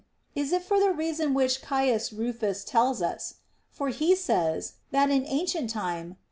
Is 0.33 0.51
it 0.51 0.63
for 0.63 0.79
the 0.79 0.91
reason 0.91 1.35
which 1.35 1.61
C. 1.63 1.99
Rufus 2.15 2.63
tells 2.63 3.03
us? 3.03 3.35
For 3.69 3.89
he 3.89 4.15
says, 4.15 4.73
that 4.89 5.11
in 5.11 5.23
ancient 5.27 5.69
time, 5.69 6.13
C. 6.13 6.17